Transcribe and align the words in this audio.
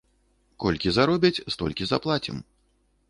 Колькі 0.63 0.93
заробяць, 0.97 1.43
столькі 1.57 1.89
заплацім. 1.93 2.35